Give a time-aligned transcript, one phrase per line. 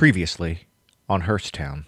[0.00, 0.66] Previously
[1.10, 1.84] on Hearsttown.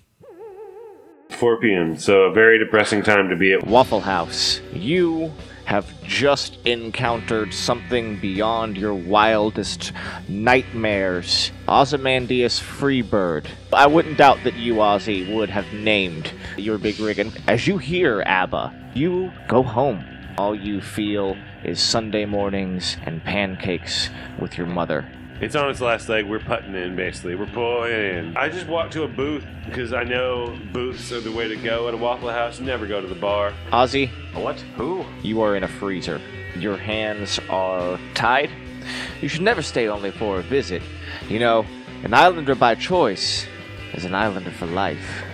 [1.30, 1.96] 4 p.m.
[1.96, 3.66] So a very depressing time to be at.
[3.66, 5.32] Waffle House, you
[5.64, 9.93] have just encountered something beyond your wildest
[10.29, 11.53] nightmares.
[11.67, 13.46] Ozymandias Freebird.
[13.72, 17.18] I wouldn't doubt that you, Ozzy, would have named your big rig.
[17.18, 20.04] And as you hear ABBA, you go home.
[20.36, 21.34] All you feel
[21.64, 25.10] is Sunday mornings and pancakes with your mother.
[25.43, 26.24] It's on its last leg.
[26.27, 27.34] We're putting in, basically.
[27.34, 28.36] We're pulling in.
[28.36, 31.89] I just walked to a booth because I know booths are the way to go
[31.89, 32.61] at a Waffle House.
[32.61, 33.53] Never go to the bar.
[33.72, 34.61] Ozzy, What?
[34.77, 35.05] Who?
[35.22, 36.20] you are in a freezer.
[36.56, 38.50] Your hands are tied.
[39.20, 40.81] You should never stay only for a visit.
[41.28, 41.67] You know,
[42.05, 43.45] an islander by choice
[43.95, 45.25] is an islander for life.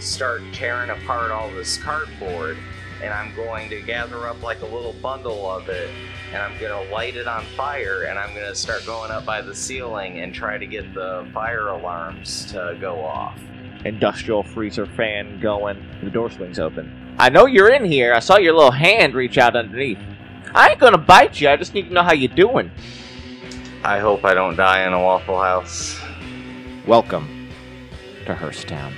[0.00, 2.58] Start tearing apart all this cardboard,
[3.02, 5.90] and I'm going to gather up like a little bundle of it,
[6.32, 9.54] and I'm gonna light it on fire, and I'm gonna start going up by the
[9.54, 13.38] ceiling and try to get the fire alarms to go off.
[13.84, 15.84] Industrial freezer fan going.
[16.04, 17.16] The door swings open.
[17.18, 18.14] I know you're in here.
[18.14, 19.98] I saw your little hand reach out underneath.
[20.54, 21.48] I ain't gonna bite you.
[21.48, 22.70] I just need to know how you're doing.
[23.82, 26.00] I hope I don't die in a Waffle House.
[26.86, 27.48] Welcome
[28.26, 28.92] to Hearsttown.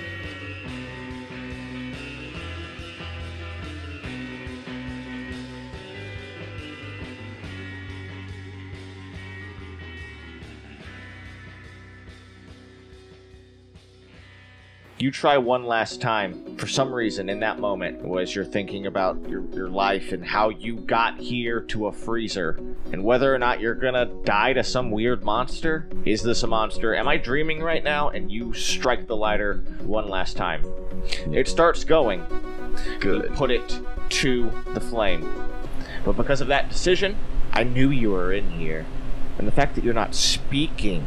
[15.05, 16.57] You try one last time.
[16.57, 20.49] For some reason, in that moment, was you're thinking about your, your life and how
[20.49, 22.59] you got here to a freezer
[22.91, 25.87] and whether or not you're gonna die to some weird monster.
[26.07, 26.95] Is this a monster?
[26.95, 28.09] Am I dreaming right now?
[28.09, 30.65] And you strike the lighter one last time.
[31.31, 32.25] It starts going.
[33.03, 35.31] You put it to the flame.
[36.03, 37.19] But because of that decision,
[37.53, 38.87] I knew you were in here.
[39.37, 41.07] And the fact that you're not speaking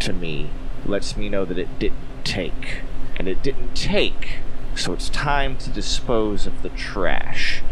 [0.00, 0.50] to me
[0.84, 2.80] lets me know that it didn't take.
[3.20, 4.38] And it didn't take.
[4.74, 7.62] So it's time to dispose of the trash.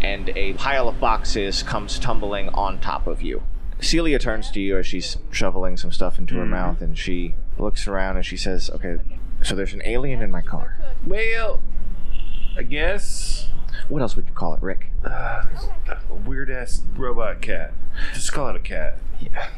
[0.00, 3.42] And a pile of boxes comes tumbling on top of you.
[3.80, 7.88] Celia turns to you as she's shoveling some stuff into her mouth and she looks
[7.88, 8.98] around and she says, Okay,
[9.42, 10.76] so there's an alien in my car.
[11.04, 11.60] Well,
[12.56, 13.48] I guess.
[13.88, 14.92] What else would you call it, Rick?
[15.02, 15.42] Uh,
[15.88, 17.72] a weird ass robot cat.
[18.14, 19.00] Just call it a cat.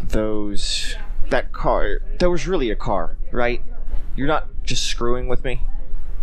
[0.03, 0.97] Those.
[1.29, 1.99] That car.
[2.19, 3.63] That was really a car, right?
[4.17, 5.63] You're not just screwing with me?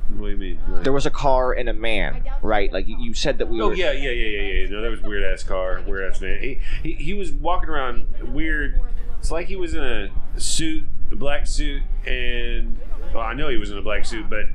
[0.10, 0.60] What do you mean?
[0.68, 2.72] Like- There was a car and a man, right?
[2.74, 3.74] Like you- you said that we Oh were.
[3.76, 4.70] yeah, yeah, yeah, yeah, yeah.
[4.70, 6.40] No, that was weird ass car, weird ass man.
[6.42, 8.82] He, he he was walking around weird.
[9.20, 12.78] It's like he was in a suit, a black suit, and
[13.14, 14.46] well, I know he was in a black suit, but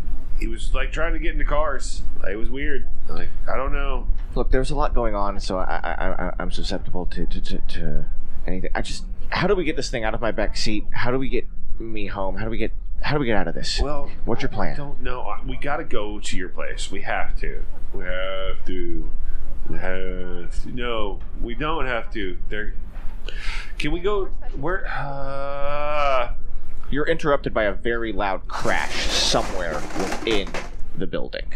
[0.41, 2.03] he was like trying to get into cars.
[2.21, 2.87] Like, it was weird.
[3.09, 4.09] Like I don't know.
[4.35, 7.59] Look, there's a lot going on, so I, I, I, I'm susceptible to, to, to,
[7.59, 8.05] to
[8.47, 8.71] anything.
[8.75, 9.05] I just.
[9.29, 10.85] How do we get this thing out of my back seat?
[10.93, 11.47] How do we get
[11.79, 12.37] me home?
[12.37, 12.73] How do we get.
[13.05, 13.81] How do we get out of this?
[13.81, 14.73] Well, What's your plan?
[14.73, 15.37] I don't know.
[15.47, 16.91] We got to go to your place.
[16.91, 17.63] We have to.
[17.93, 19.11] We have to.
[19.69, 20.69] We have to.
[20.71, 22.39] No, we don't have to.
[22.49, 22.73] There.
[23.79, 24.27] Can we go?
[24.59, 24.87] Where?
[24.87, 26.33] Uh,
[26.91, 30.49] You're interrupted by a very loud crash somewhere within
[30.97, 31.53] the building.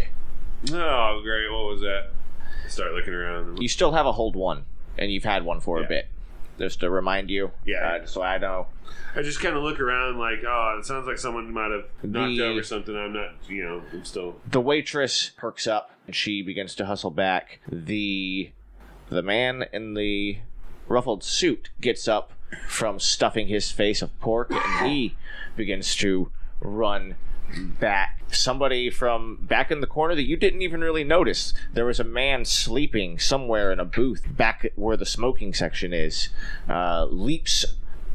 [0.70, 1.50] Oh, great.
[1.50, 2.10] What was that?
[2.68, 3.62] Start looking around.
[3.62, 4.66] You still have a hold one,
[4.98, 5.86] and you've had one for Yeah.
[5.86, 6.08] a bit.
[6.58, 7.98] Just to remind you, Yeah.
[8.02, 8.66] uh, so I know.
[9.14, 12.36] I just kind of look around like, oh, it sounds like someone might have knocked
[12.36, 12.96] The- over something.
[12.96, 14.40] I'm not, you know, I'm still.
[14.50, 17.60] The waitress perks up and she begins to hustle back.
[17.70, 18.50] The
[19.10, 20.38] the man in the
[20.86, 22.32] ruffled suit gets up
[22.66, 25.16] from stuffing his face of pork and he
[25.56, 26.30] begins to
[26.60, 27.14] run
[27.56, 28.20] back.
[28.30, 31.54] Somebody from back in the corner that you didn't even really notice.
[31.72, 36.28] There was a man sleeping somewhere in a booth back where the smoking section is.
[36.68, 37.64] Uh, leaps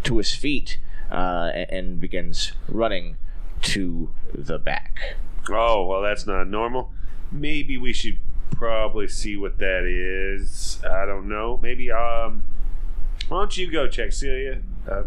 [0.04, 0.78] to his feet
[1.12, 3.18] uh, and, begins running
[3.62, 5.16] to the back.
[5.50, 6.92] Oh, well, that's not normal.
[7.32, 8.18] Maybe we should
[8.52, 10.80] probably see what that is.
[10.84, 11.60] I don't know.
[11.62, 12.44] Maybe, um,
[13.28, 14.62] why don't you go check, Celia?
[14.90, 15.04] Uh,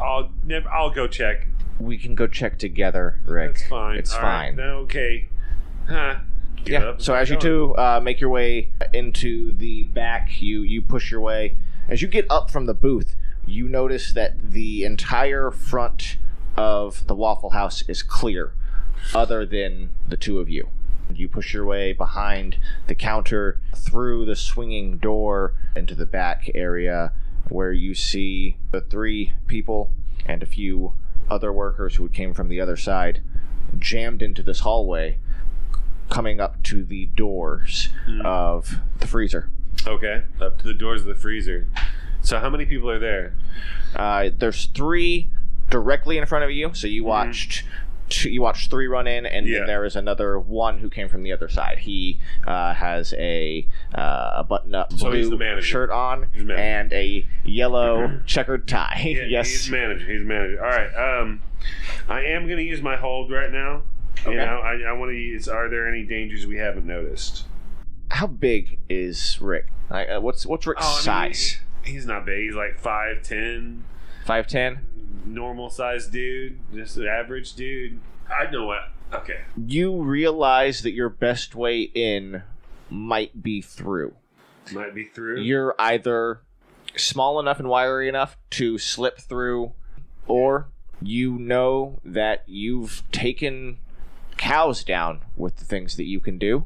[0.00, 0.68] I'll never.
[0.68, 1.46] I'll go check.
[1.80, 3.54] We can go check together, Rick.
[3.54, 3.96] That's fine.
[3.96, 4.48] It's All right.
[4.48, 4.56] fine.
[4.56, 5.28] No, okay.
[5.88, 6.18] Huh.
[6.64, 6.94] Get yeah.
[6.98, 11.20] So as you two uh, make your way into the back, you you push your
[11.20, 11.56] way.
[11.88, 13.16] As you get up from the booth,
[13.46, 16.18] you notice that the entire front
[16.56, 18.52] of the Waffle House is clear,
[19.14, 20.68] other than the two of you.
[21.12, 27.12] You push your way behind the counter, through the swinging door, into the back area
[27.48, 29.90] where you see the three people
[30.26, 30.92] and a few
[31.30, 33.22] other workers who came from the other side
[33.78, 35.18] jammed into this hallway
[36.08, 37.88] coming up to the doors
[38.24, 39.48] of the freezer.
[39.86, 41.68] Okay, up to the doors of the freezer.
[42.20, 43.34] So how many people are there?
[43.94, 45.30] Uh, there's three
[45.70, 46.74] directly in front of you.
[46.74, 47.64] So you watched.
[48.10, 49.46] Two, you watched three run in, and.
[49.46, 49.60] Yeah.
[49.60, 51.78] then there is another one who came from the other side.
[51.78, 57.26] He uh, has a uh, a button up So blue the shirt on and a
[57.44, 59.02] yellow checkered tie.
[59.04, 60.06] Yeah, yes, he's manager.
[60.06, 60.62] He's manager.
[60.62, 61.20] All right.
[61.20, 61.42] Um,
[62.08, 63.82] I am going to use my hold right now.
[64.20, 64.32] Okay.
[64.32, 65.48] You know, I, I want to use.
[65.48, 67.44] Are there any dangers we haven't noticed?
[68.10, 69.66] how big is Rick?
[69.88, 71.58] Like, uh, what's what's Rick's Oh, I mean, size?
[71.84, 72.44] He's not big.
[72.44, 73.84] He's like five ten,
[74.24, 74.86] Five ten.
[75.24, 78.00] Normal sized dude, just an average dude.
[78.28, 78.90] I know what.
[79.12, 79.40] Okay.
[79.56, 82.42] You realize that your best way in
[82.88, 84.14] might be through.
[84.72, 85.40] Might be through.
[85.40, 86.40] You're either
[86.96, 89.72] small enough and wiry enough to slip through,
[90.26, 90.68] or
[91.02, 93.78] you know that you've taken
[94.36, 96.64] cows down with the things that you can do.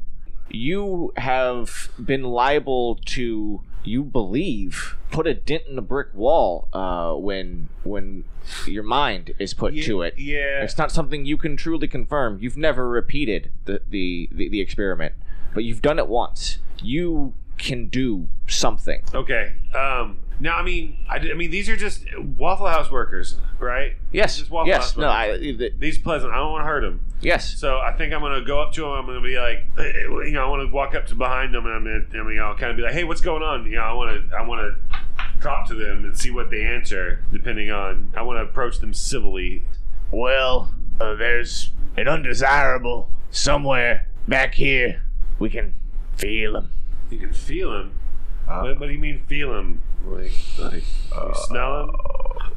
[0.49, 7.13] You have been liable to, you believe, put a dent in a brick wall uh,
[7.13, 8.23] when when
[8.65, 10.15] your mind is put yeah, to it.
[10.17, 10.63] Yeah.
[10.63, 12.39] It's not something you can truly confirm.
[12.39, 15.15] You've never repeated the, the, the, the experiment,
[15.53, 16.59] but you've done it once.
[16.81, 19.03] You can do something.
[19.13, 19.53] Okay.
[19.73, 20.19] Um.
[20.39, 23.95] Now, I mean, I, I mean, these are just Waffle House workers, right?
[24.11, 24.37] Yes.
[24.37, 24.91] Just Waffle yes.
[24.91, 25.09] House No.
[25.09, 25.37] I.
[25.37, 26.33] The, These pleasant.
[26.33, 27.05] I don't want to hurt them.
[27.21, 27.57] yes.
[27.57, 28.91] So I think I'm gonna go up to them.
[28.91, 31.73] I'm gonna be like, you know, I want to walk up to behind them, and
[31.75, 33.65] I'm gonna, I mean, I'll kind of be like, hey, what's going on?
[33.65, 34.99] You know, I want to, I want to
[35.41, 38.11] talk to them and see what they answer, depending on.
[38.15, 39.63] I want to approach them civilly.
[40.11, 45.01] Well, uh, there's an undesirable somewhere back here.
[45.39, 45.73] We can
[46.15, 46.69] feel him.
[47.09, 47.99] You can feel them.
[48.47, 49.81] Uh, what, what do you mean feel them?
[50.05, 51.95] Like, like you smell him?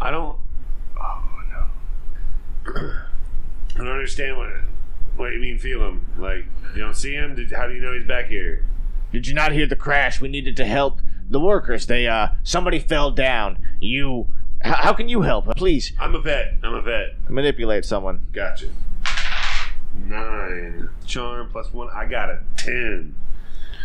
[0.00, 0.38] I don't.
[1.00, 2.72] oh no.
[3.74, 4.50] I don't understand what.
[5.16, 6.06] What you mean feel him?
[6.18, 7.34] Like you don't see him?
[7.34, 8.64] Did, how do you know he's back here?
[9.12, 10.20] Did you not hear the crash?
[10.20, 11.86] We needed to help the workers.
[11.86, 13.58] They uh, somebody fell down.
[13.80, 14.28] You.
[14.64, 15.46] H- how can you help?
[15.56, 16.54] Please I'm a vet.
[16.62, 17.30] I'm a vet.
[17.30, 18.26] manipulate someone.
[18.32, 18.66] Gotcha.
[20.04, 20.90] Nine.
[21.06, 21.88] Charm plus one.
[21.94, 23.14] I got a ten.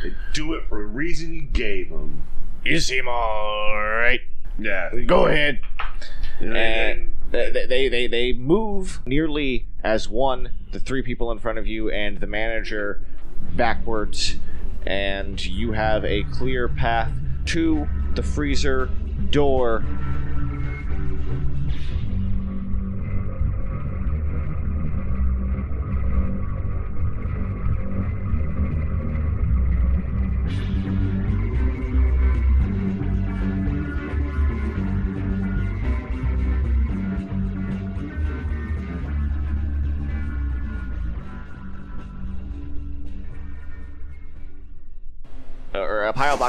[0.04, 2.24] They do it for a reason you gave them.
[2.64, 4.22] You seem all right.
[4.58, 4.90] Yeah.
[5.06, 5.60] Go ahead.
[6.40, 11.58] And, and they, they, they, they move nearly as one, the three people in front
[11.58, 13.02] of you and the manager
[13.56, 14.38] backwards,
[14.86, 17.12] and you have a clear path
[17.46, 18.90] to the freezer
[19.30, 19.84] door.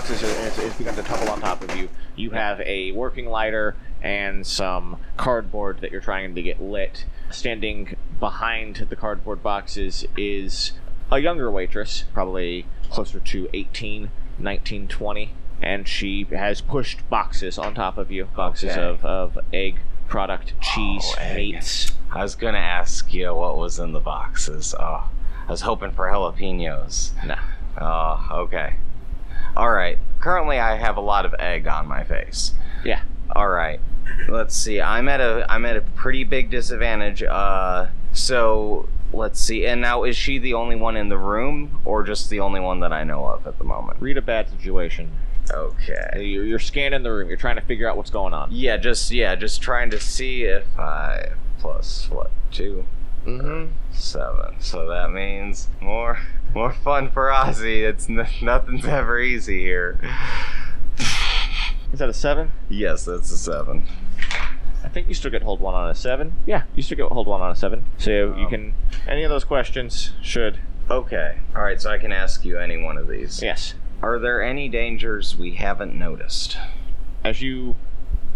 [0.09, 1.89] Boxes has, has begun to tumble on top of you.
[2.15, 7.06] You have a working lighter and some cardboard that you're trying to get lit.
[7.31, 10.73] Standing behind the cardboard boxes is
[11.11, 15.31] a younger waitress, probably closer to 18, 19, 20,
[15.62, 18.83] and she has pushed boxes on top of you boxes Okay.
[18.83, 21.37] of, of egg product, oh, cheese, Oh, egg.
[21.37, 21.93] meats.
[22.12, 24.75] I was gonna ask you what was in the boxes.
[24.79, 25.09] Oh,
[25.49, 27.12] I was hoping for jalapenos.
[27.25, 27.39] Nah.
[27.81, 28.77] Oh, okay.
[29.56, 29.99] All right.
[30.21, 32.53] Currently, I have a lot of egg on my face.
[32.85, 33.03] Yeah.
[33.35, 33.81] All right.
[34.29, 34.81] Let's see.
[34.81, 37.23] I'm at a I'm at a pretty big disadvantage.
[37.23, 39.67] Uh, so let's see.
[39.67, 42.81] And now, is she the only one in the room, or just the only one
[42.81, 44.01] that I know of at the moment?
[44.01, 45.11] Read a bad situation.
[45.51, 46.23] Okay.
[46.25, 47.29] You're, you're scanning the room.
[47.29, 48.49] You're trying to figure out what's going on.
[48.51, 51.31] Yeah, just yeah, just trying to see if I
[51.61, 52.84] plus what two
[53.27, 53.73] Mm-hmm.
[53.93, 54.56] seven.
[54.61, 56.19] So that means more
[56.55, 57.82] more fun for Ozzy.
[57.82, 59.99] It's n- nothing's ever easy here.
[61.93, 62.53] Is that a seven?
[62.69, 63.84] Yes, that's a seven.
[64.82, 66.34] I think you still get hold one on a seven.
[66.46, 67.84] Yeah, you still get hold one on a seven.
[67.99, 68.49] So you Oh.
[68.49, 68.75] can
[69.08, 70.58] any of those questions should
[70.91, 71.39] Okay.
[71.56, 71.81] All right.
[71.81, 73.43] So I can ask you any one of these.
[73.43, 73.75] yes.
[74.03, 76.58] Are there any dangers we haven't noticed?
[77.25, 77.77] As you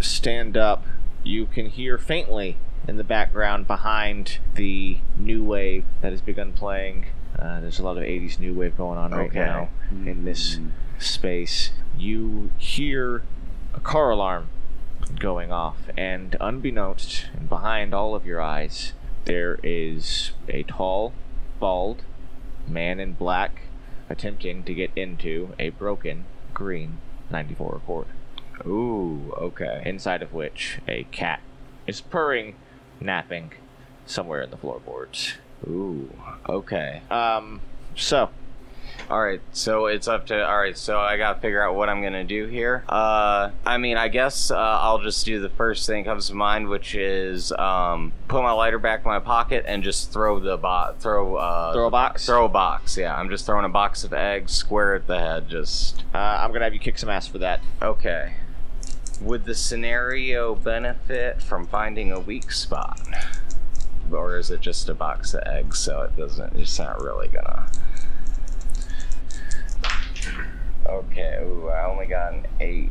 [0.01, 0.85] stand up,
[1.23, 2.57] you can hear faintly
[2.87, 7.05] in the background behind the new wave that has begun playing.
[7.39, 9.39] Uh, there's a lot of 80s new wave going on right Okay.
[9.39, 10.59] now in this
[10.99, 11.71] space.
[11.97, 13.23] You hear
[13.75, 14.49] a car alarm
[15.21, 18.93] going off, and unbeknownst, and behind all of your eyes,
[19.25, 21.13] there is a tall,
[21.61, 22.03] bald
[22.67, 23.63] man in black
[24.11, 26.99] attempting to get into a broken green
[27.31, 28.07] 94 Accord
[28.67, 29.33] Ooh.
[29.39, 29.83] Okay.
[29.87, 31.41] inside of which a cat
[31.87, 32.55] is purring,
[33.01, 33.53] napping
[34.07, 35.35] somewhere in the floorboards.
[35.67, 36.11] Ooh.
[36.49, 37.03] Okay.
[37.11, 37.61] Um,
[37.97, 38.31] so
[39.11, 40.47] All right, so it's up to.
[40.47, 42.85] All right, so I gotta figure out what I'm gonna do here.
[42.89, 46.35] Uh, I mean, I guess uh, I'll just do the first thing that comes to
[46.35, 50.57] mind, which is um, put my lighter back in my pocket and just throw the
[50.59, 52.27] bo- throw uh, Throw a box?
[52.27, 52.97] Throw a box.
[52.99, 55.49] Yeah, I'm just throwing a box of eggs square at the head.
[55.49, 57.61] Just Uh, I'm gonna have you kick some ass for that.
[57.83, 58.35] okay.
[59.21, 63.01] Would the scenario benefit from finding a weak spot?
[64.11, 67.67] Or is it just a box of eggs, so it doesn't, it's not really gonna.
[70.87, 72.91] Okay, ooh, I only got an 8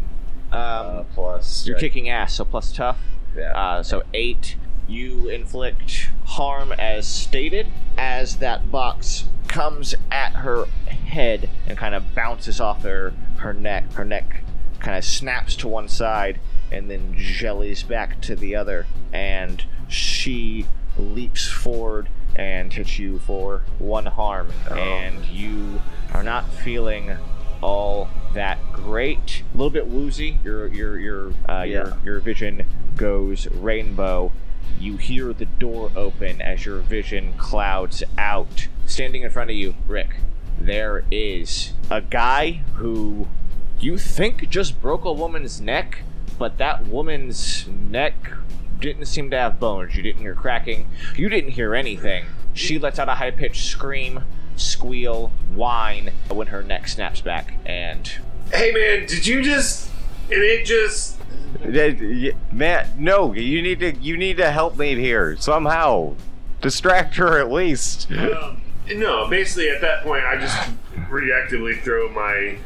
[0.52, 0.56] uh,
[1.00, 1.66] Um, plus.
[1.66, 3.00] you're kicking ass, so plus tough.
[3.36, 3.52] Yeah.
[3.58, 4.56] Uh, so eight,
[4.88, 12.16] you inflict harm as stated as that box comes at her head and kind of
[12.16, 13.92] bounces off her her neck.
[13.94, 14.42] Her neck
[14.80, 16.40] kind of snaps to one side
[16.72, 20.66] and then jellies back to the other, and she
[20.98, 24.76] leaps forward and hits you for one harm, Oh.
[24.76, 25.82] and you
[26.14, 27.18] are not feeling
[27.62, 29.44] all that great.
[29.54, 30.40] A little bit woozy.
[30.44, 31.66] Your your your uh, Yeah.
[31.66, 34.32] your your vision goes rainbow.
[34.80, 38.68] You hear the door open as your vision clouds out.
[38.86, 40.18] Standing in front of you, Rick,
[40.60, 43.28] there is a guy who
[43.80, 46.00] you think just broke a woman's neck,
[46.38, 48.14] but that woman's neck
[48.80, 49.96] didn't seem to have bones.
[49.96, 50.88] You didn't hear cracking.
[51.16, 52.26] You didn't hear anything.
[52.54, 54.24] She lets out a high pitched scream,
[54.56, 58.12] squeal, whine when her neck snaps back, and
[58.52, 59.90] Hey man, did you just?
[60.32, 61.18] And it just.
[62.52, 66.16] Man, no, you need to you need to help me here somehow.
[66.62, 68.10] Distract her at least.
[68.12, 68.62] Um,
[68.96, 70.58] no, basically at that point, I just
[71.10, 72.58] reactively throw my.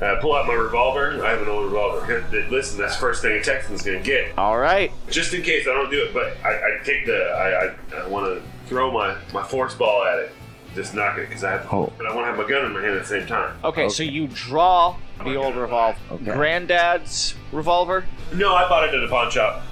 [0.00, 1.22] Uh, pull out my revolver.
[1.24, 2.24] I have an old revolver.
[2.50, 4.36] Listen, that's the first thing a Texan's gonna get.
[4.38, 7.16] all right, Just in case I don't do it, but I, I take the.
[7.16, 10.32] I, I, I want to throw my, my force ball at it.
[10.74, 11.66] Just knock it because I have.
[11.72, 11.92] Oh.
[11.98, 13.58] But I want to have my gun in my hand at the same time.
[13.64, 13.88] okay.
[13.90, 16.24] So you draw the old revolver, Okay.
[16.32, 18.06] granddad's revolver.
[18.32, 19.62] No, I bought it at a pawn shop.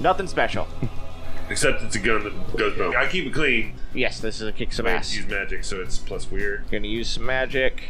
[0.00, 0.66] Nothing special.
[1.50, 2.94] Except it's a gun that goes boom.
[2.96, 3.74] I keep it clean.
[3.94, 5.14] Yes, this is a kick some I ass.
[5.14, 6.64] use magic, so it's plus weird.
[6.70, 7.84] Gonna use some magic.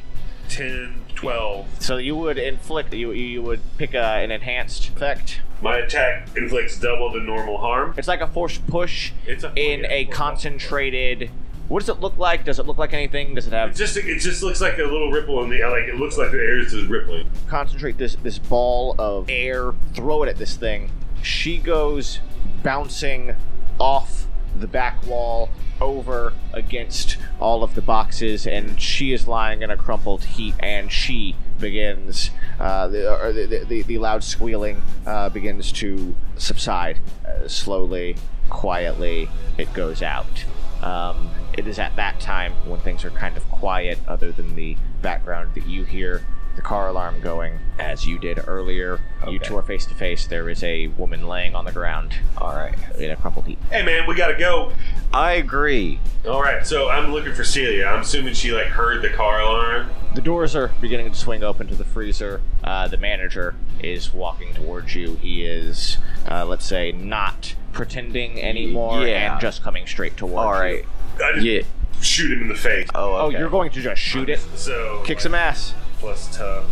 [0.49, 1.67] 10, 12.
[1.81, 2.93] So you would inflict.
[2.95, 5.41] You you would pick a, an enhanced effect.
[5.61, 7.95] My attack inflicts double the normal harm.
[7.97, 11.31] It's like a force push It's a in yeah, a force concentrated.
[11.69, 12.45] What does it look like?
[12.45, 13.35] Does it look like anything?
[13.35, 15.85] Does it It have just it just looks like a little ripple in the like
[15.85, 17.29] it looks like the air is just rippling.
[17.49, 20.91] concentrate this this ball of air, throw it at this thing.
[21.23, 22.21] She goes
[22.63, 23.35] bouncing
[23.79, 25.51] off the back wall
[25.81, 30.55] over against all of the boxes, and she is lying in a crumpled heap.
[30.61, 37.49] And she begins uh, the, the, the the loud squealing uh, begins to subside uh,
[37.49, 38.17] slowly,
[38.49, 39.29] quietly.
[39.57, 40.45] It goes out.
[40.83, 44.77] Um, it is at that time when things are kind of quiet, other than the
[45.03, 46.25] background that you hear
[46.59, 48.99] the car alarm going as you did earlier.
[49.29, 49.39] You Okay.
[49.39, 50.27] two are face to face.
[50.27, 53.61] There is a woman laying on the ground All right, in a crumpled heap.
[53.71, 54.73] Hey man, we gotta go.
[55.13, 56.01] I agree.
[56.29, 57.87] All right, so I'm looking for Celia.
[57.87, 59.91] I'm assuming she like heard the car alarm.
[60.17, 62.41] The doors are beginning to swing open to the freezer.
[62.65, 65.15] Uh, the manager is walking towards you.
[65.17, 65.99] He is,
[66.29, 69.33] uh, let's say, not pretending anymore yeah.
[69.33, 70.85] and just coming straight towards All right.
[71.19, 71.25] you.
[71.25, 71.63] I just Yeah.
[72.03, 72.89] shoot him in the face.
[72.97, 73.39] Oh, Oh, okay.
[73.39, 74.41] you're going to just shoot it?
[74.57, 75.75] So Kick some ass.
[75.99, 76.67] Plus tough.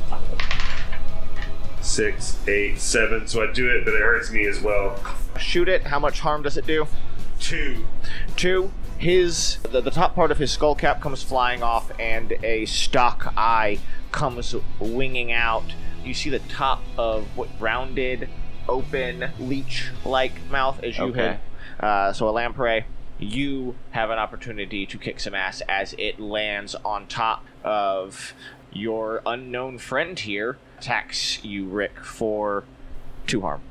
[1.80, 3.26] Six, eight, seven.
[3.26, 4.98] So I do it, but it hurts me as well.
[5.38, 5.82] Shoot it.
[5.84, 6.86] How much harm does it do?
[7.38, 7.84] Two.
[8.34, 12.64] Two, his the, the top part of his skull cap comes flying off, and a
[12.66, 13.78] stock eye
[14.10, 15.64] comes winging out.
[16.04, 18.28] You see the top of what rounded,
[18.68, 21.38] open, leech-like mouth as you Okay.
[21.78, 21.84] had.
[21.84, 22.86] Uh, so a lamprey.
[23.18, 28.34] You have an opportunity to kick some ass as it lands on top of
[28.76, 30.58] your unknown friend here.
[30.78, 32.64] Attacks you, Rick, for
[33.26, 33.62] two harm.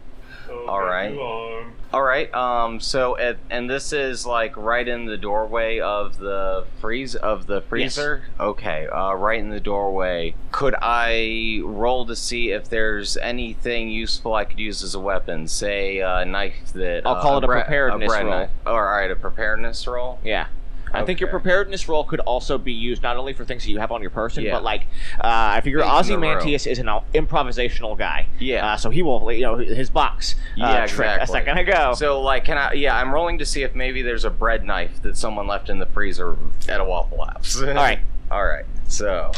[0.50, 1.12] Oh, All got right.
[1.13, 1.74] two arm.
[1.93, 2.33] All right.
[2.33, 2.79] Um.
[2.79, 7.62] So, it, and this is like right in the doorway of the freeze of the
[7.62, 8.24] freezer.
[8.39, 8.88] Okay.
[8.88, 10.35] Uh, right in the doorway.
[10.51, 15.47] Could I roll to see if there's anything useful I could use as a weapon?
[15.47, 17.03] Say a knife that.
[17.05, 18.31] I'll uh, call it a bre- preparedness bread roll.
[18.33, 18.50] knife.
[18.65, 20.19] All right, a preparedness roll.
[20.24, 20.47] Yeah.
[20.95, 23.79] I think your preparedness roll could also be used not only for things that you
[23.79, 24.53] have on your person, Yeah.
[24.53, 24.81] but like
[25.17, 26.37] uh, I figure Things in the room.
[26.37, 28.27] Ozymandias is an al- improvisational guy.
[28.39, 28.65] Yeah.
[28.73, 31.33] Uh, so he will, you know, his box uh, Yeah, trick a exactly.
[31.33, 31.93] second ago.
[31.95, 32.73] So, like, can I?
[32.73, 35.79] Yeah, I'm rolling to see if maybe there's a bread knife that someone left in
[35.79, 36.37] the freezer
[36.69, 37.61] at a Waffle House.
[37.61, 37.99] All right.
[38.31, 38.65] All right.
[38.87, 39.31] So,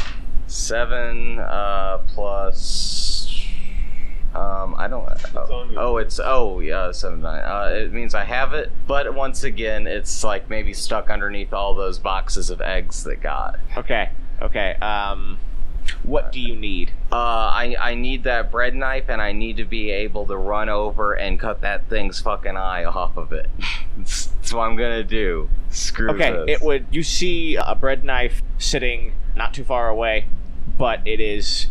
[0.46, 3.17] seven uh, plus.
[4.34, 5.08] Um, I don't.
[5.36, 7.40] on your- Oh, it's oh yeah, seven nine.
[7.42, 11.74] Uh, it means I have it, but once again, it's like maybe stuck underneath all
[11.74, 13.58] those boxes of eggs that got.
[13.76, 14.10] Okay.
[14.42, 14.74] Okay.
[14.82, 15.38] Um,
[16.02, 16.90] what do you need?
[17.10, 20.68] Uh, I I need that bread knife, and I need to be able to run
[20.68, 23.48] over and cut that thing's fucking eye off of it.
[23.96, 25.48] that's, that's what I'm gonna do.
[25.70, 26.60] Screw Okay, this.
[26.60, 26.86] it would.
[26.90, 30.26] You see a bread knife sitting not too far away,
[30.76, 31.68] but it is.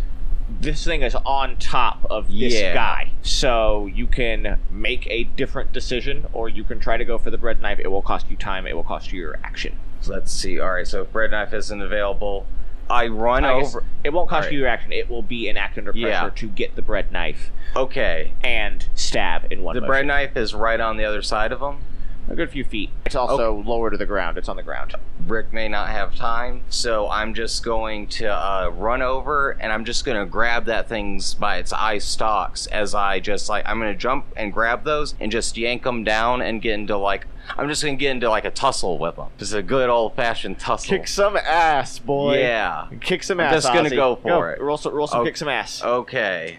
[0.49, 2.73] This thing is on top of this Yeah.
[2.73, 7.29] guy, so you can make a different decision, or you can try to go for
[7.29, 7.79] the bread knife.
[7.79, 8.65] It will cost you time.
[8.65, 9.75] It will cost you your action.
[10.07, 10.59] Let's see.
[10.59, 12.45] All right, so if bread knife isn't available,
[12.89, 13.83] I run I over.
[14.05, 14.53] It won't cost Alright.
[14.53, 14.93] you your action.
[14.93, 16.29] It will be an act under pressure Yeah.
[16.33, 19.75] to get the bread knife Okay, and stab in one.
[19.75, 19.89] the motion.
[19.89, 21.79] bread knife is right on the other side of him.
[22.29, 22.89] A good few feet.
[23.05, 24.37] It's also lower to the ground.
[24.37, 24.93] It's on the ground.
[25.25, 29.85] Rick may not have time, so I'm just going to uh, run over and I'm
[29.85, 33.79] just going to grab that thing's by its eye stalks as I just like I'm
[33.79, 37.27] going to jump and grab those and just yank them down and get into like
[37.57, 39.27] I'm just going to get into like a tussle with them.
[39.37, 40.89] Just a good old fashioned tussle.
[40.97, 42.39] Kick some ass, boy.
[42.39, 42.87] Yeah.
[42.99, 43.63] Kick some I'm ass.
[43.63, 43.95] just gonna Ozzy.
[43.95, 44.61] go for it.
[44.61, 45.23] Roll some, roll some Oh.
[45.25, 45.81] kick some ass.
[45.83, 46.57] Okay.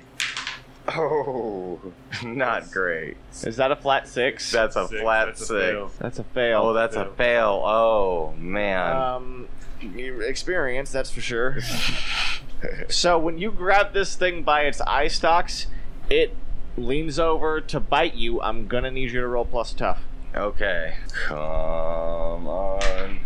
[0.89, 1.79] Oh,
[2.25, 3.17] not great.
[3.45, 4.51] Is that a flat six?
[4.51, 5.51] That's a Six, flat that's six.
[5.51, 5.91] fail.
[5.99, 6.63] That's a fail.
[6.63, 7.63] Oh, that's a fail.
[7.65, 8.97] Oh man.
[8.97, 9.49] um,
[9.81, 11.59] experience, that's for sure.
[12.89, 15.67] so when you grab this thing by its eye stalks,
[16.11, 16.35] it
[16.77, 18.41] leans over to bite you.
[18.41, 20.01] I'm gonna need you to roll plus tough.
[20.35, 20.95] Okay.
[21.27, 23.21] Come on.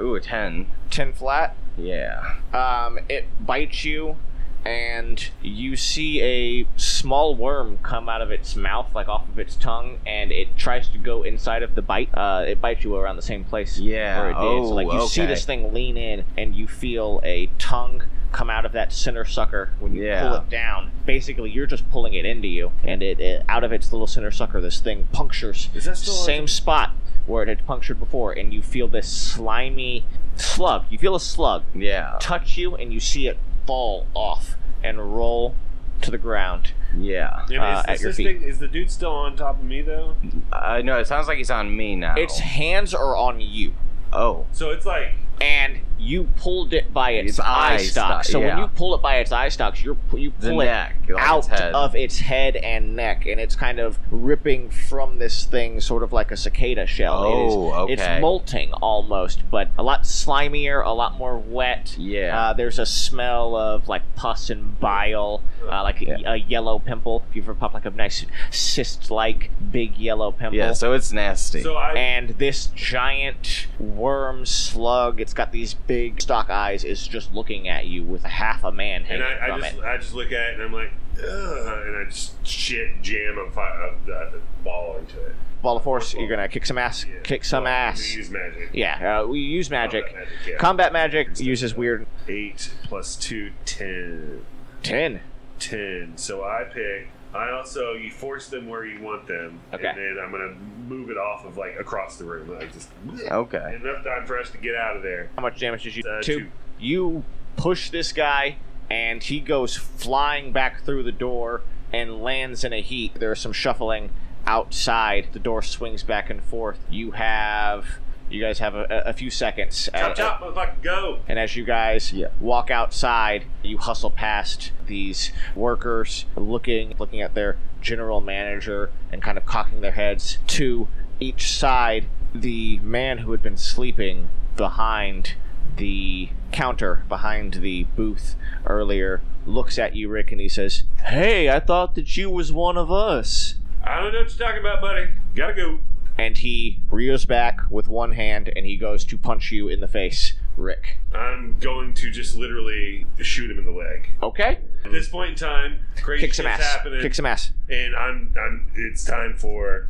[0.00, 0.66] Ooh, a 10.
[0.90, 1.56] Ten flat.
[1.76, 2.36] Yeah.
[2.52, 4.16] Um, it bites you,
[4.64, 9.56] and you see a small worm come out of its mouth, like off of its
[9.56, 12.10] tongue, and it tries to go inside of the bite.
[12.14, 14.20] Uh, it bites you around the same place Yeah.
[14.20, 14.68] where it did.
[14.68, 18.50] So, like, you oh, see this thing lean in, and you feel a tongue come
[18.50, 20.28] out of that center sucker when you Yeah.
[20.28, 20.90] pull it down.
[21.06, 24.30] Basically, you're just pulling it into you, and it, it out of its little center
[24.30, 26.90] sucker, this thing punctures Is that still same spot
[27.26, 30.04] where it had punctured before, and you feel this slimy
[30.36, 30.84] slug.
[30.90, 32.16] You feel a slug Yeah.
[32.20, 35.54] touch you, and you see it fall off and roll
[36.00, 36.72] to the ground.
[36.96, 37.44] Yeah.
[37.50, 38.40] And Uh, is, at is your this feet.
[38.40, 40.16] thing, is the dude still on top of me though?
[40.50, 42.14] Uh, no, it sounds like he's on me now.
[42.16, 43.74] Its hands are on you,
[44.10, 44.46] oh.
[44.52, 48.28] So it's like and you pulled it by its, Its eye eye stalks.
[48.28, 50.66] sto- So when you pull it by its eye stalks, you're you The pull it
[50.66, 55.44] neck, out its of its head and neck, and it's kind of ripping from this
[55.44, 57.24] thing, sort of like a cicada shell.
[57.24, 57.92] Oh, it is, okay.
[58.14, 61.96] It's molting almost, but a lot slimier, a lot more wet.
[61.98, 62.38] Yeah.
[62.50, 67.24] Uh, there's a smell of like pus and bile, uh, like a, a yellow pimple.
[67.28, 70.56] If you've ever pop like a nice cyst-like big yellow pimple.
[70.58, 71.62] yeah, so it's nasty.
[71.62, 77.34] so I and this giant worm slug, it's got these big stock eyes, is just
[77.34, 79.84] looking at you with half a man hanging and I, I from just it.
[79.84, 83.50] I just look at it and I'm like, Ugh, and I just shit jam a,
[83.50, 84.32] fi- a, a,
[84.64, 85.34] ball into it.
[85.60, 87.04] Ball of force, you're gonna kick some ass.
[87.04, 87.20] Yeah.
[87.24, 88.00] Kick some Well, ass.
[88.10, 88.70] we Use magic.
[88.72, 90.06] Yeah, uh, we use magic.
[90.06, 90.56] Combat magic, yeah.
[90.56, 92.06] Combat magic uses weird.
[92.26, 94.46] Eight plus two, ten.
[94.82, 95.20] Ten.
[95.58, 96.16] 10.
[96.16, 97.08] So I pick.
[97.34, 99.86] I also you force them where you want them, Okay.
[99.86, 100.54] and then I'm gonna
[100.88, 102.88] move it off of like across the room, like just
[103.30, 103.78] okay.
[103.82, 105.28] enough time for us to get out of there.
[105.36, 106.02] How much damage did you?
[106.08, 106.40] Uh, two.
[106.40, 106.46] two.
[106.78, 107.24] You
[107.56, 108.56] push this guy,
[108.90, 111.62] and he goes flying back through the door
[111.92, 113.18] and lands in a heap.
[113.18, 114.10] There's some shuffling
[114.46, 115.28] outside.
[115.32, 116.78] The door swings back and forth.
[116.90, 117.86] You have.
[118.30, 119.88] You guys have a, a a few seconds.
[119.94, 121.18] Chop Uh, chop, motherfucker, go!
[121.28, 122.28] And as you guys Yeah.
[122.40, 129.38] walk outside, you hustle past these workers looking looking at their general manager and kind
[129.38, 130.88] of cocking their heads to
[131.20, 132.06] each side.
[132.34, 135.34] The man who had been sleeping behind
[135.76, 138.34] the counter behind the booth
[138.66, 142.76] earlier looks at you, Rick, and he says, "Hey, I thought that you was one
[142.76, 145.08] of us." I don't know what you're talking about, buddy.
[145.34, 145.78] Gotta go.
[146.18, 149.86] And he rears back with one hand and he goes to punch you in the
[149.86, 150.98] face, Rick.
[151.14, 154.08] I'm going to just literally shoot him in the leg.
[154.22, 154.58] Okay.
[154.84, 156.74] At this point in time, crazy Kick some shit's ass.
[156.76, 157.52] happening, Kick some ass.
[157.70, 158.66] and I'm I'm.
[158.74, 159.88] It's time for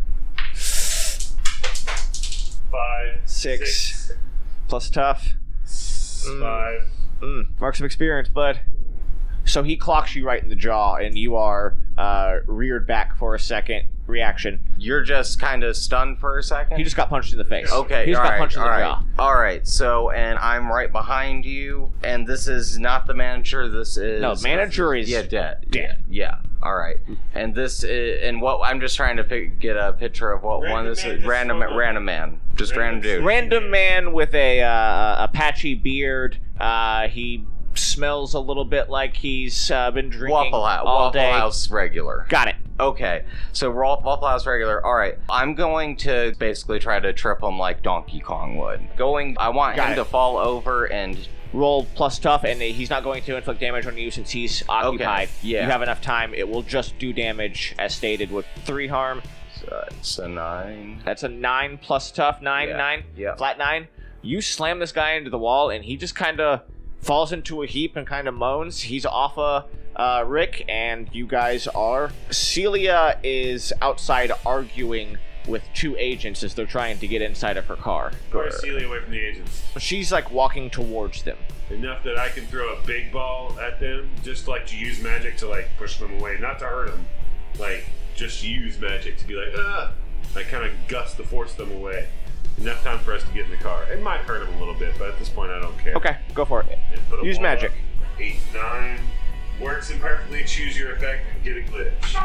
[2.71, 4.13] five, Six.
[4.69, 5.31] Plus tough.
[5.65, 6.41] six, Mm.
[6.41, 6.83] five.
[7.23, 8.61] Mm, marks of experience, bud.
[9.45, 13.35] So he clocks you right in the jaw, and you are uh, reared back for
[13.35, 13.87] a second.
[14.09, 14.59] Reaction.
[14.79, 16.79] You're just kind of stunned for a second?
[16.79, 17.71] He just got punched in the face.
[17.71, 18.81] Okay, He just all got right, punched in the all right.
[18.83, 19.03] jaw.
[19.23, 23.97] All right, so, and I'm right behind you, and this is not the manager, this
[23.97, 24.21] is...
[24.23, 25.67] No, manager is Yeah, dead.
[25.71, 26.05] dead.
[26.09, 26.97] Yeah, all right.
[27.35, 30.63] And this is, and what, I'm just trying to pick, get a picture of what
[30.63, 31.25] Random one this man, is.
[31.25, 32.41] Random, random- random man.
[32.57, 33.25] Just random, Random dude.
[33.27, 36.39] Random man with a uh, a patchy beard.
[36.59, 37.45] Uh, he
[37.75, 41.31] smells a little bit like he's uh, been drinking Waffle House, all Waffle day.
[41.31, 42.27] House regular.
[42.29, 42.57] Got it.
[42.81, 44.85] Okay, so raw Wallflowers regular.
[44.85, 48.81] All right, I'm going to basically try to trip him like Donkey Kong would.
[48.97, 49.97] Going, I want Got him it.
[49.97, 51.19] to fall over and
[51.55, 55.29] Roll plus tough, and he's not going to inflict damage on you since he's occupied.
[55.29, 55.65] Okay, yeah.
[55.65, 56.35] You have enough time.
[56.35, 59.23] It will just do damage as stated with three harm.
[59.91, 61.01] it's a nine.
[61.07, 62.43] That's a nine plus tough.
[62.43, 62.77] Nine, Yeah.
[62.77, 63.05] nine.
[63.17, 63.35] Yeah.
[63.37, 63.89] Flat nine.
[64.21, 66.61] You slam this guy into the wall, and he just kind of
[67.01, 68.81] falls into a heap and kind of moans.
[68.83, 69.65] He's off of
[69.97, 72.11] uh, Rick, and you guys are.
[72.31, 77.77] Celia is outside arguing with two agents as they're trying to get inside of her
[77.77, 78.13] car.
[78.33, 79.63] Or Celia away from the agents.
[79.79, 81.39] She's like walking towards them.
[81.71, 85.37] Enough that I can throw a big ball at them, just like to use magic
[85.39, 87.07] to like push them away, not to hurt them.
[87.59, 87.85] Like
[88.15, 89.93] just use magic to be like, ah,
[90.35, 92.09] like kind of gust to force them away.
[92.61, 93.85] Enough time for us to get in the car.
[93.85, 95.95] It might hurt him a little bit, but at this point, I don't care.
[95.95, 96.79] Okay, go for it.
[96.93, 97.71] And put a Use magic.
[97.71, 97.77] up.
[98.21, 98.99] Eight, nine.
[99.61, 100.45] Works imperfectly.
[100.45, 101.25] Choose your effect.
[101.35, 102.17] and Get a glitch.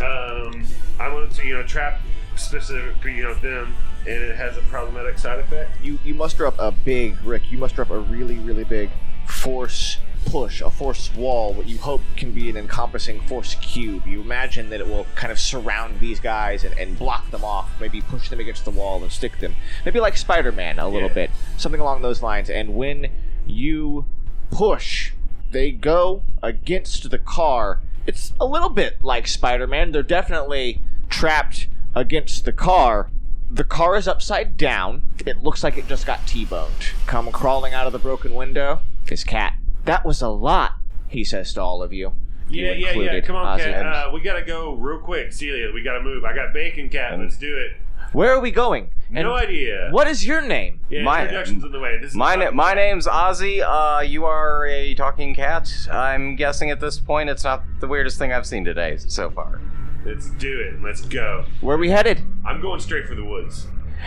[0.00, 0.66] Um,
[0.98, 2.00] I wanted to, you know, trap
[2.36, 5.70] specific for you know them, and it has a problematic side effect.
[5.82, 7.50] You you muster up a big Rick.
[7.52, 8.90] You muster up a really really big
[9.26, 14.06] force push, a force wall, what you hope can be an encompassing force cube.
[14.06, 17.70] You imagine that it will kind of surround these guys and, and block them off,
[17.80, 19.54] maybe push them against the wall and stick them.
[19.84, 21.14] Maybe like Spider Man a little Yeah.
[21.14, 22.48] bit, something along those lines.
[22.50, 23.08] And when
[23.46, 24.06] you
[24.50, 25.12] push,
[25.50, 27.80] they go against the car.
[28.06, 29.92] It's a little bit like Spider Man.
[29.92, 33.10] They're definitely trapped against the car.
[33.50, 35.02] The car is upside down.
[35.24, 36.72] It looks like it just got T-boned.
[37.06, 39.54] Come crawling out of the broken window is Cat.
[39.84, 40.74] That was a lot,
[41.08, 42.12] he says to all of you.
[42.48, 42.88] Yeah, You yeah, yeah.
[42.88, 43.64] included, Come on, Ozzy.
[43.72, 43.86] Cat.
[43.86, 45.32] Uh, we gotta go real quick.
[45.32, 46.24] Celia, we gotta move.
[46.24, 47.18] I got bacon, Cat.
[47.18, 47.72] Let's do it.
[48.12, 48.90] Where are we going?
[49.12, 49.88] And no idea.
[49.90, 50.80] What is your name?
[50.88, 51.98] Yeah, My- introductions in the way.
[51.98, 53.60] This is My, na- my name's Ozzy.
[53.62, 55.70] Uh, you are a talking cat.
[55.90, 59.60] I'm guessing at this point it's not the weirdest thing I've seen today so far.
[60.04, 60.82] Let's do it.
[60.82, 61.44] Let's go.
[61.60, 62.22] Where are we headed?
[62.46, 63.66] I'm going straight for the woods.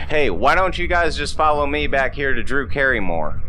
[0.09, 3.41] Hey, why don't you guys just follow me back here to Drew Carrymore?